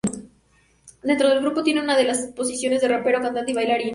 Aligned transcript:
Dentro 1.03 1.29
del 1.29 1.41
grupo 1.41 1.61
tiene 1.61 1.79
una 1.81 1.95
de 1.95 2.05
las 2.05 2.25
posiciones 2.35 2.81
de 2.81 2.87
rapero, 2.87 3.21
cantante 3.21 3.51
y 3.51 3.53
bailarín. 3.53 3.89